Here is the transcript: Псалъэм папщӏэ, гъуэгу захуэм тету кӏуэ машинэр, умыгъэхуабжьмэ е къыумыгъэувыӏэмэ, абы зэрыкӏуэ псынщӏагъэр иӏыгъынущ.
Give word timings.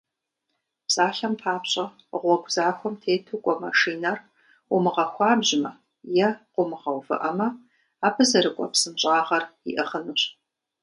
Псалъэм 0.87 1.33
папщӏэ, 1.41 1.85
гъуэгу 2.21 2.51
захуэм 2.55 2.95
тету 3.01 3.41
кӏуэ 3.43 3.53
машинэр, 3.63 4.17
умыгъэхуабжьмэ 4.73 5.71
е 6.25 6.29
къыумыгъэувыӏэмэ, 6.53 7.47
абы 8.05 8.23
зэрыкӏуэ 8.29 8.67
псынщӏагъэр 8.71 9.43
иӏыгъынущ. 9.69 10.21